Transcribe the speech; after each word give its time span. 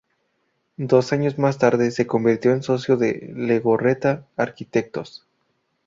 Dos 0.77 1.13
años 1.13 1.37
más 1.37 1.59
tarde 1.59 1.91
se 1.91 2.07
convirtió 2.07 2.53
en 2.53 2.63
socio 2.63 2.97
de 2.97 3.31
Legorreta 3.37 4.25
Arquitectos. 4.35 5.27